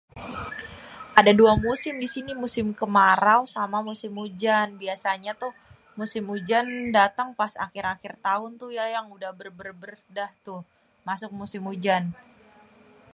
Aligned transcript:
ada 1.19 1.31
dua 1.39 1.53
musim 1.65 1.93
di 2.03 2.07
sini.. 2.15 2.31
musim 2.43 2.65
kemarau 2.81 3.41
sama 3.55 3.77
musim 3.89 4.11
ujan.. 4.27 4.67
biasanya 4.81 5.31
tuh 5.41 5.53
musim 5.99 6.23
ujan 6.37 6.65
dateng 6.97 7.29
pas 7.39 7.53
akhir-akhir 7.65 8.13
taun 8.27 8.51
tuh 8.61 8.69
ya 8.77 8.85
yang 8.95 9.05
udah 9.15 9.31
*bêrbêrbêr 9.37 9.93
udah 10.09 10.29
tuh 10.47 10.61
masuk 11.07 11.31
musim 11.41 11.61
ujan.. 11.73 12.03